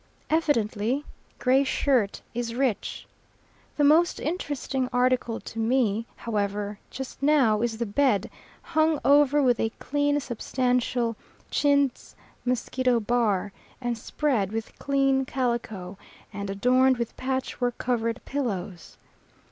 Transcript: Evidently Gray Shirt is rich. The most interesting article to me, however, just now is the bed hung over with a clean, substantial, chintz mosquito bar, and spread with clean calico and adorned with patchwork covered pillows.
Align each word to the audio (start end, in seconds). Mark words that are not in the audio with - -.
Evidently 0.31 1.05
Gray 1.37 1.63
Shirt 1.63 2.23
is 2.33 2.55
rich. 2.55 3.05
The 3.77 3.83
most 3.83 4.19
interesting 4.19 4.89
article 4.91 5.39
to 5.39 5.59
me, 5.59 6.07
however, 6.15 6.79
just 6.89 7.21
now 7.21 7.61
is 7.61 7.77
the 7.77 7.85
bed 7.85 8.31
hung 8.63 8.97
over 9.05 9.43
with 9.43 9.59
a 9.59 9.69
clean, 9.77 10.19
substantial, 10.19 11.15
chintz 11.51 12.15
mosquito 12.45 12.99
bar, 12.99 13.51
and 13.79 13.95
spread 13.95 14.51
with 14.51 14.79
clean 14.79 15.23
calico 15.23 15.99
and 16.33 16.49
adorned 16.49 16.97
with 16.97 17.15
patchwork 17.15 17.77
covered 17.77 18.25
pillows. 18.25 18.97